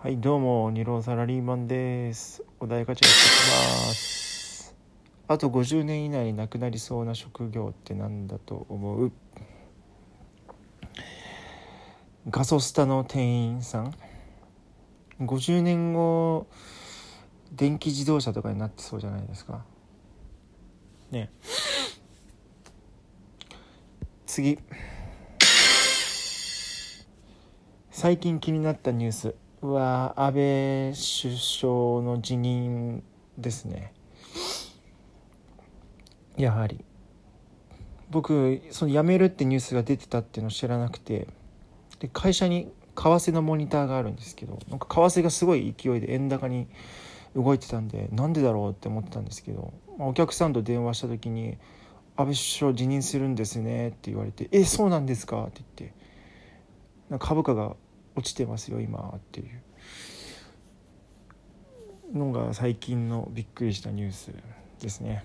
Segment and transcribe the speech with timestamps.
[0.00, 2.44] はいどうも二郎サラリーマンです。
[2.60, 4.76] お題ガチャやってきます。
[5.26, 9.10] あと50年以内になくなりそうな職業って何だと思う？
[12.30, 13.92] ガソスタの店員さん。
[15.20, 16.46] 50年後
[17.50, 19.64] 電気自動車とかになってそうじゃないですか。
[21.10, 21.28] ね。
[24.26, 24.60] 次。
[27.90, 29.34] 最近気になったニュース。
[29.60, 33.02] は安倍首相の辞任
[33.36, 33.92] ですね
[36.36, 36.84] やはり
[38.10, 41.26] 僕その辞めるってニュースが出てたっていうのを知らなくて
[41.98, 46.68] で会社に為替のモニターがあるんですけどなんか為替がすごい勢いで円高に
[47.34, 51.58] 動いてたんでなんでだろうって思ってたんですけど、まあ、お客さんと電話した時に
[52.16, 55.94] 「安倍首相辞任するんですね」って言われて「えそうなんですか?」って言って
[57.10, 57.76] なんか株価が
[58.18, 59.62] 落ちてますよ今っていう
[62.18, 64.32] のが最近のびっくりしたニュース
[64.80, 65.24] ですね。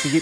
[0.00, 0.20] 次。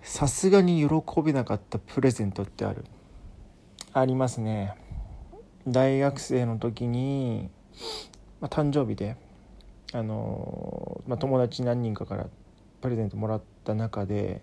[0.00, 2.84] さすがに喜べなかったプレゼントってある。
[3.92, 4.74] ありますね。
[5.66, 7.50] 大学生の時に、
[8.40, 9.16] まあ、誕生日で
[9.92, 12.26] あの、まあ、友達何人かから
[12.80, 14.40] プレゼントもらった中で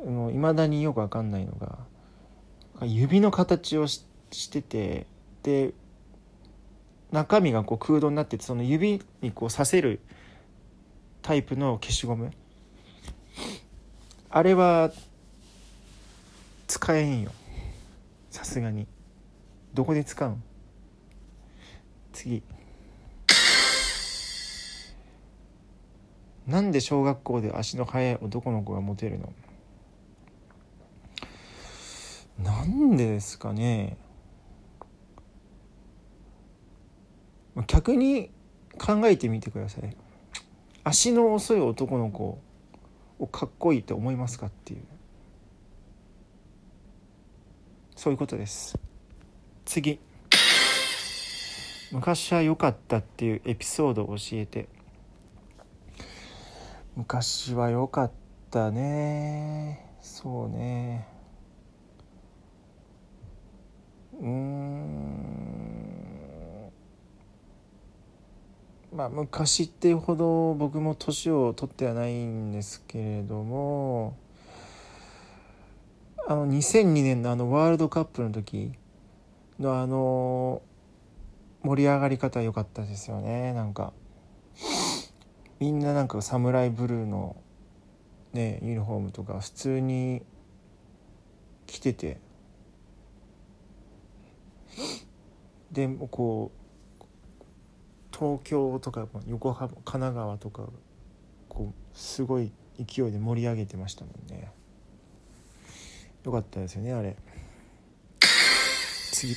[0.00, 1.78] いまだによく分かんないのが
[2.84, 4.04] 指の形をし
[4.50, 5.06] てて
[5.42, 5.72] で
[7.10, 10.00] 中身がこう空洞になっててその指にこう刺せる
[11.22, 12.32] タイプの消しゴム。
[14.30, 14.92] あれは
[16.66, 17.32] 使えんよ。
[18.30, 18.86] さすがに。
[19.74, 20.42] どこで使うん？
[22.12, 22.42] 次。
[26.46, 29.32] なんで小学校で足の速い男の子がモテるの？
[32.38, 33.96] なんでですかね。
[37.66, 38.30] 逆に
[38.78, 39.96] 考えてみてください。
[40.84, 42.38] 足の遅い男の子
[43.18, 44.82] をかっこいいと思いますかっていう。
[47.96, 48.78] そういうことです。
[49.64, 49.98] 次。
[51.90, 54.68] 昔は良かったっていうエピソードを教えて。
[56.94, 58.12] 昔は良かっ
[58.50, 59.84] たね。
[60.00, 61.17] そうね。
[64.20, 65.08] うん。
[68.94, 74.16] まあ昔ってほど僕も年を取ってはないんですけれども
[76.26, 78.72] あの2002年のあのワールドカップの時
[79.60, 80.62] のあの
[81.62, 83.92] 盛り上がり方良かったですよねなんか。
[85.60, 87.36] みんななんかサムライブルーの
[88.32, 90.22] ねユニフォームとか普通に
[91.66, 92.27] 着てて。
[95.72, 96.50] でもこ
[97.00, 97.04] う
[98.12, 100.68] 東京とか横浜神奈川とか
[101.48, 104.50] こうすごい勢いで盛り上げてましたもんね。
[106.24, 107.16] よかったですよねあれ。
[109.12, 109.34] 次。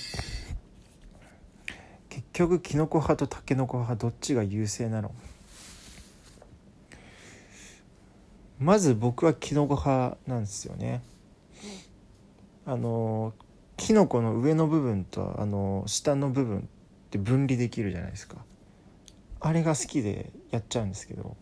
[2.10, 5.14] 結局キノコ派とタケノコ派どっちが優勢なの？
[8.60, 11.02] まず僕はキノコ派なんですよね。
[12.66, 13.34] あの
[13.82, 16.62] キノコの上の部分とあの下の部分っ
[17.10, 18.38] て分離できるじゃないですか。
[19.40, 21.36] あれが好きでやっちゃうんですけど。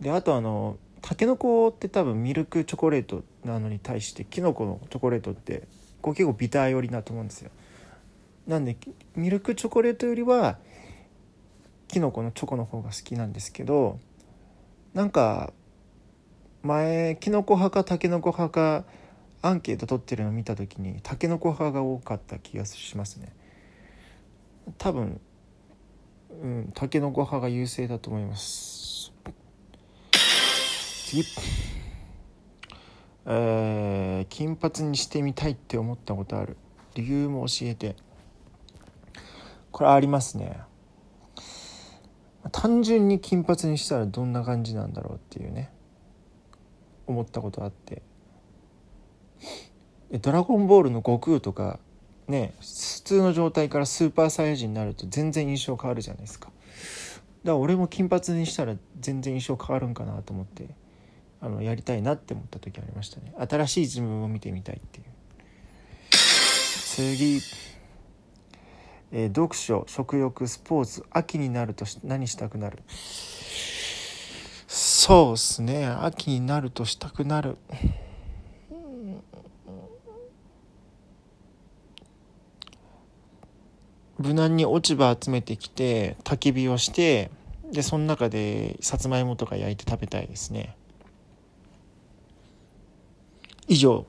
[0.00, 5.66] であとあのタケノコって多分ミルクチョコレートなのに対してキノコのチョコレートって
[6.00, 7.50] こう結構ビター寄りなと思うんですよ。
[8.46, 8.76] なんで
[9.16, 10.58] ミルクチョコレートよりは
[11.88, 13.98] キノコのチョコの方が好きなんですけど
[14.94, 15.52] なんか
[16.62, 18.84] 前キノコ派かタケノコ派か
[19.42, 23.34] アンケート取ってるのを見た時にタケノコ派が多かった気がしますね。
[24.78, 25.20] 多分
[26.40, 29.12] うんタケノコ派が優勢だと思います。
[31.06, 31.24] 次。
[33.26, 36.56] えー、金髪にしてみたいって思ったことある。
[36.94, 37.96] 理由も教えて。
[39.70, 40.60] これありますね。
[42.50, 45.70] 単純に金髪にしたらどんな感じなんだろうっていうね。
[47.06, 48.02] 思ったことあって。
[50.20, 51.78] ドラゴンボールの悟空とか
[52.28, 52.66] ね普
[53.02, 56.48] 通の状態からスーパーサイヤ人になると全然印象変わるじゃないですか。
[56.48, 56.56] だか
[57.44, 60.68] ら俺も金髪にしたら全然印象変わるんかなと思って
[61.40, 63.32] あのやりたいなって思った時ありましたね。
[63.50, 65.06] 新しい自分を見てみたいっていう。
[66.10, 67.40] 次。
[69.14, 72.78] えー、読書食欲スポーツ秋になると何したくなる？
[74.68, 75.84] そうっすね。
[75.84, 77.58] 秋になるとしたくなる。
[84.22, 87.30] 無難に落ち葉集めてきて焚き火をして
[87.72, 90.76] でその中でさつまいもとか焼いて食べたいですね。
[93.66, 94.06] 以上。